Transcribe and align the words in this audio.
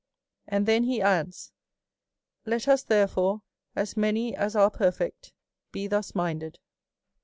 And 0.47 0.65
then 0.65 0.85
he 0.85 0.99
adds," 0.99 1.51
Let 2.47 2.67
us, 2.67 2.81
therefore, 2.81 3.43
as 3.75 3.95
many 3.95 4.35
as 4.35 4.55
are 4.55 4.71
perfect, 4.71 5.31
be 5.71 5.85
thus 5.85 6.15
minded." 6.15 6.57